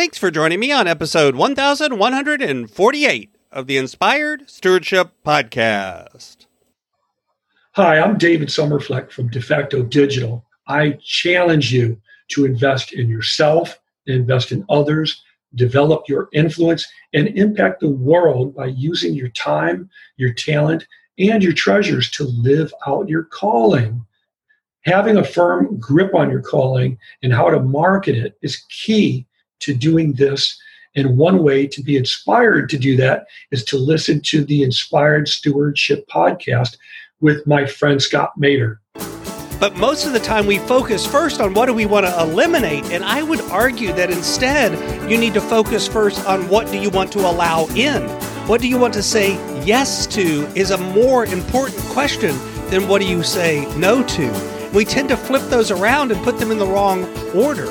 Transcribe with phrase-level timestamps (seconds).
[0.00, 6.46] Thanks for joining me on episode 1148 of the Inspired Stewardship Podcast.
[7.72, 10.46] Hi, I'm David Sommerfleck from DeFacto Digital.
[10.66, 15.22] I challenge you to invest in yourself, invest in others,
[15.54, 20.86] develop your influence, and impact the world by using your time, your talent,
[21.18, 24.06] and your treasures to live out your calling.
[24.86, 29.26] Having a firm grip on your calling and how to market it is key
[29.60, 30.58] to doing this.
[30.96, 35.28] And one way to be inspired to do that is to listen to the Inspired
[35.28, 36.76] Stewardship podcast
[37.20, 38.78] with my friend Scott Maderer.
[39.60, 42.84] But most of the time, we focus first on what do we want to eliminate.
[42.86, 44.72] And I would argue that instead,
[45.10, 48.08] you need to focus first on what do you want to allow in.
[48.48, 49.34] What do you want to say
[49.66, 52.34] yes to is a more important question
[52.70, 54.70] than what do you say no to.
[54.72, 57.04] We tend to flip those around and put them in the wrong
[57.34, 57.70] order.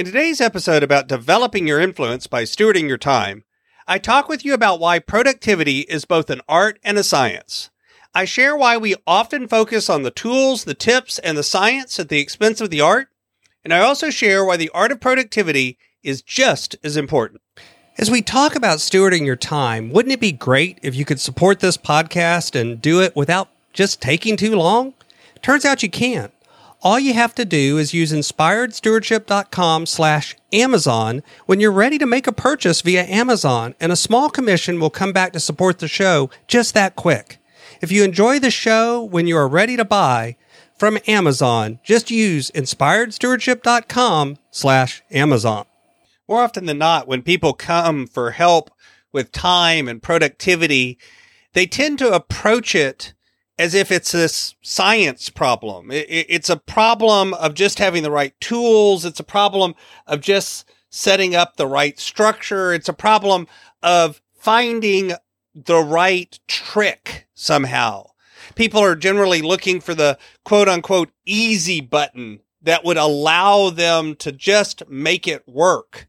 [0.00, 3.44] In today's episode about developing your influence by stewarding your time,
[3.86, 7.68] I talk with you about why productivity is both an art and a science.
[8.14, 12.08] I share why we often focus on the tools, the tips, and the science at
[12.08, 13.08] the expense of the art.
[13.62, 17.42] And I also share why the art of productivity is just as important.
[17.98, 21.60] As we talk about stewarding your time, wouldn't it be great if you could support
[21.60, 24.94] this podcast and do it without just taking too long?
[25.42, 26.32] Turns out you can't.
[26.82, 32.26] All you have to do is use inspiredstewardship.com slash Amazon when you're ready to make
[32.26, 36.30] a purchase via Amazon, and a small commission will come back to support the show
[36.46, 37.36] just that quick.
[37.82, 40.36] If you enjoy the show when you are ready to buy
[40.78, 45.66] from Amazon, just use inspiredstewardship.com slash Amazon.
[46.26, 48.70] More often than not, when people come for help
[49.12, 50.98] with time and productivity,
[51.52, 53.12] they tend to approach it
[53.60, 55.90] as if it's this science problem.
[55.90, 59.04] It, it, it's a problem of just having the right tools.
[59.04, 59.74] It's a problem
[60.06, 62.72] of just setting up the right structure.
[62.72, 63.46] It's a problem
[63.82, 65.12] of finding
[65.54, 68.06] the right trick somehow.
[68.54, 74.32] People are generally looking for the quote unquote easy button that would allow them to
[74.32, 76.08] just make it work.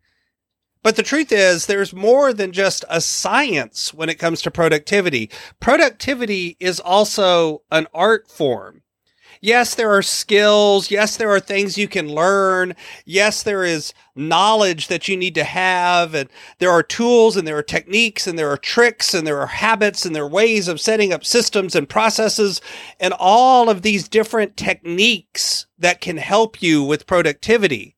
[0.83, 5.29] But the truth is, there's more than just a science when it comes to productivity.
[5.59, 8.81] Productivity is also an art form.
[9.43, 10.91] Yes, there are skills.
[10.91, 12.75] Yes, there are things you can learn.
[13.05, 16.13] Yes, there is knowledge that you need to have.
[16.13, 19.47] And there are tools and there are techniques and there are tricks and there are
[19.47, 22.61] habits and there are ways of setting up systems and processes
[22.99, 27.95] and all of these different techniques that can help you with productivity.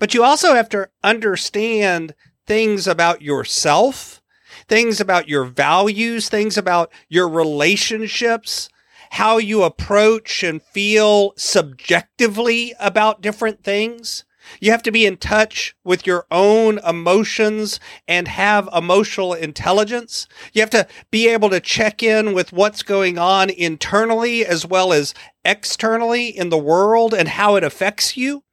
[0.00, 2.14] But you also have to understand
[2.46, 4.22] things about yourself,
[4.66, 8.70] things about your values, things about your relationships,
[9.10, 14.24] how you approach and feel subjectively about different things.
[14.58, 17.78] You have to be in touch with your own emotions
[18.08, 20.26] and have emotional intelligence.
[20.54, 24.94] You have to be able to check in with what's going on internally as well
[24.94, 25.12] as
[25.44, 28.44] externally in the world and how it affects you.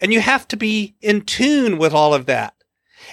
[0.00, 2.54] And you have to be in tune with all of that.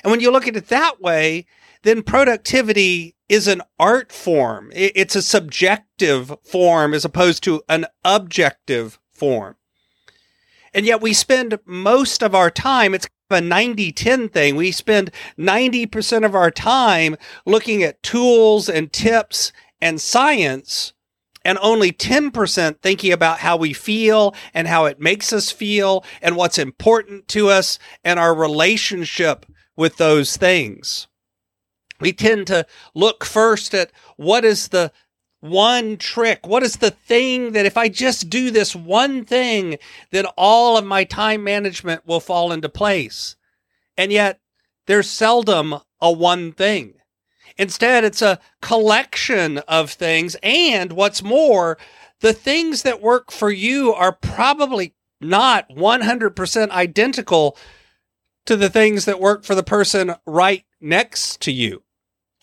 [0.04, 1.46] And when you look at it that way,
[1.84, 4.72] then productivity is an art form.
[4.74, 9.56] It's a subjective form as opposed to an objective form.
[10.74, 14.56] And yet we spend most of our time, it's a 90 10 thing.
[14.56, 17.16] We spend 90% of our time
[17.46, 19.52] looking at tools and tips
[19.82, 20.94] and science
[21.46, 26.36] and only 10% thinking about how we feel and how it makes us feel and
[26.36, 29.46] what's important to us and our relationship
[29.76, 31.08] with those things.
[32.00, 34.91] We tend to look first at what is the
[35.40, 36.47] one trick?
[36.47, 39.78] What is the thing that if I just do this one thing,
[40.12, 43.35] then all of my time management will fall into place?
[43.97, 44.40] And yet
[44.88, 46.94] there's seldom a one thing.
[47.58, 50.35] Instead, it's a collection of things.
[50.41, 51.78] And what's more,
[52.22, 57.58] the things that work for you are probably not 100% identical
[58.46, 61.84] to the things that work for the person right next to you.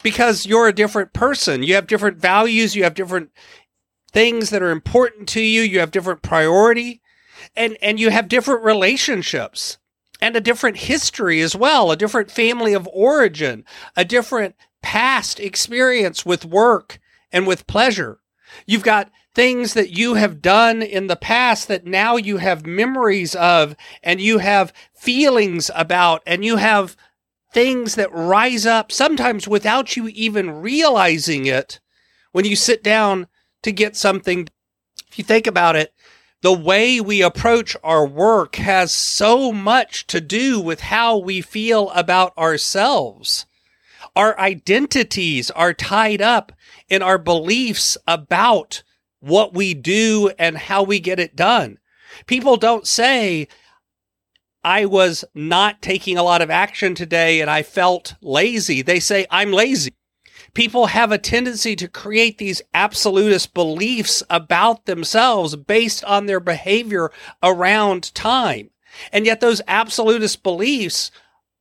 [0.02, 1.62] Because you're a different person.
[1.62, 3.30] You have different values, you have different
[4.12, 7.00] things that are important to you, you have different priority,
[7.54, 9.78] and and you have different relationships.
[10.22, 13.64] And a different history as well, a different family of origin,
[13.96, 16.98] a different past experience with work
[17.32, 18.20] and with pleasure.
[18.66, 23.34] You've got things that you have done in the past that now you have memories
[23.34, 26.96] of and you have feelings about and you have
[27.52, 31.80] things that rise up sometimes without you even realizing it
[32.32, 33.26] when you sit down
[33.62, 34.48] to get something.
[35.08, 35.94] If you think about it,
[36.42, 41.90] the way we approach our work has so much to do with how we feel
[41.90, 43.46] about ourselves.
[44.16, 46.52] Our identities are tied up
[46.88, 48.82] in our beliefs about
[49.20, 51.78] what we do and how we get it done.
[52.26, 53.48] People don't say,
[54.64, 58.82] I was not taking a lot of action today and I felt lazy.
[58.82, 59.92] They say, I'm lazy.
[60.52, 67.10] People have a tendency to create these absolutist beliefs about themselves based on their behavior
[67.42, 68.70] around time.
[69.12, 71.10] And yet those absolutist beliefs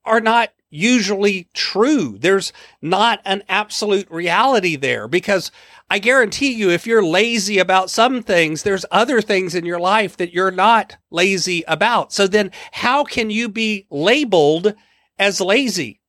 [0.03, 2.17] are not usually true.
[2.19, 5.51] There's not an absolute reality there because
[5.89, 10.17] I guarantee you, if you're lazy about some things, there's other things in your life
[10.17, 12.13] that you're not lazy about.
[12.13, 14.75] So then how can you be labeled
[15.17, 15.99] as lazy?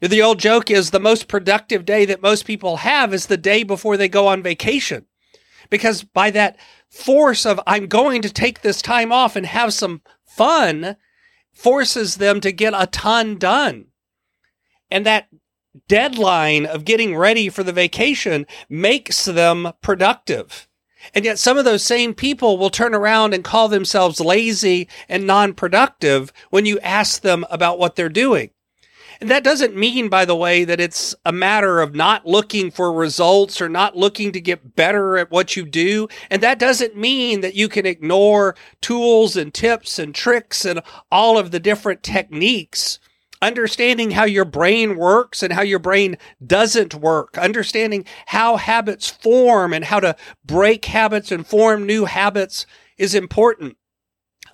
[0.00, 3.62] The old joke is the most productive day that most people have is the day
[3.62, 5.06] before they go on vacation.
[5.70, 6.56] Because by that
[6.90, 10.96] force of, I'm going to take this time off and have some fun,
[11.52, 13.86] forces them to get a ton done.
[14.90, 15.28] And that
[15.88, 20.68] deadline of getting ready for the vacation makes them productive.
[21.12, 25.26] And yet some of those same people will turn around and call themselves lazy and
[25.26, 28.50] non-productive when you ask them about what they're doing.
[29.20, 32.92] And that doesn't mean, by the way, that it's a matter of not looking for
[32.92, 36.08] results or not looking to get better at what you do.
[36.30, 40.80] And that doesn't mean that you can ignore tools and tips and tricks and
[41.12, 42.98] all of the different techniques
[43.44, 49.72] understanding how your brain works and how your brain doesn't work, understanding how habits form
[49.72, 53.76] and how to break habits and form new habits is important.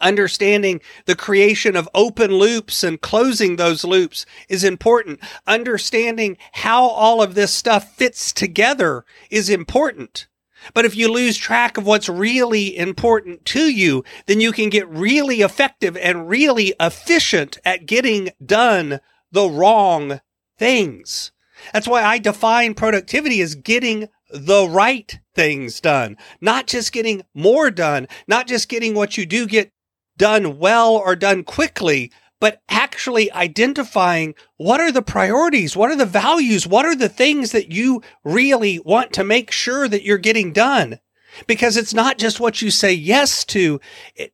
[0.01, 5.21] Understanding the creation of open loops and closing those loops is important.
[5.47, 10.27] Understanding how all of this stuff fits together is important.
[10.75, 14.89] But if you lose track of what's really important to you, then you can get
[14.89, 19.01] really effective and really efficient at getting done
[19.33, 20.21] the wrong
[20.59, 21.33] things.
[21.73, 27.71] That's why I define productivity as getting the right things done, not just getting more
[27.71, 29.73] done, not just getting what you do get
[30.17, 35.77] done well or done quickly, but actually identifying what are the priorities?
[35.77, 36.67] What are the values?
[36.67, 40.99] What are the things that you really want to make sure that you're getting done?
[41.47, 43.81] Because it's not just what you say yes to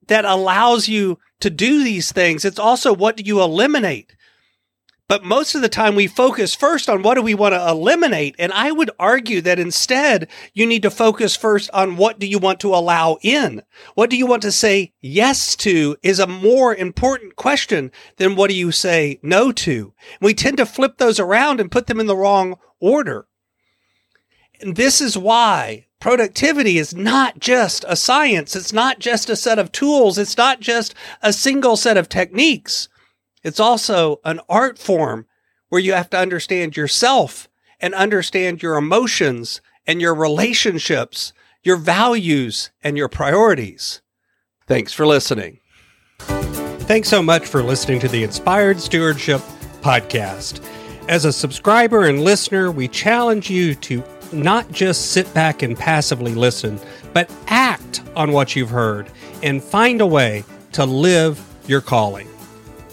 [0.07, 2.45] that allows you to do these things.
[2.45, 4.16] It's also what do you eliminate?
[5.09, 8.35] But most of the time we focus first on what do we want to eliminate.
[8.41, 12.41] And I would argue that instead you need to focus first on what do you
[12.41, 13.63] want to allow in?
[13.95, 18.51] What do you want to say yes to is a more important question than what
[18.51, 19.95] do you say no to?
[20.21, 23.29] We tend to flip those around and put them in the wrong order.
[24.61, 28.57] And this is why productivity is not just a science.
[28.57, 30.19] It's not just a set of tools.
[30.19, 32.89] It's not just a single set of techniques.
[33.47, 35.27] It's also an art form
[35.69, 37.49] where you have to understand yourself
[37.79, 44.03] and understand your emotions and your relationships, your values and your priorities.
[44.67, 45.61] Thanks for listening.
[46.19, 49.41] Thanks so much for listening to the Inspired Stewardship
[49.81, 50.61] Podcast.
[51.09, 56.35] As a subscriber and listener, we challenge you to not just sit back and passively
[56.35, 56.81] listen,
[57.13, 59.09] but act on what you've heard
[59.45, 62.27] and find a way to live your calling.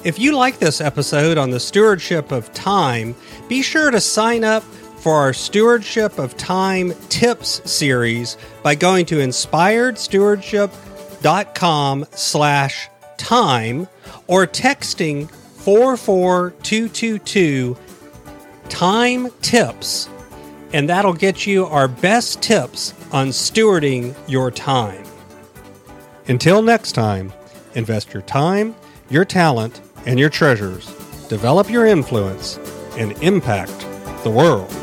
[0.03, 3.15] If you like this episode on the stewardship of time,
[3.47, 9.15] be sure to sign up for our Stewardship of Time Tips series by going to
[9.15, 13.87] inspiredstewardship.com slash time
[14.27, 17.77] or texting 44222
[18.69, 20.09] time tips
[20.73, 25.05] and that'll get you our best tips on stewarding your time.
[26.27, 27.31] Until next time,
[27.75, 28.75] invest your time,
[29.09, 30.85] your talent, and your treasures,
[31.27, 32.57] develop your influence,
[32.97, 33.79] and impact
[34.23, 34.82] the world.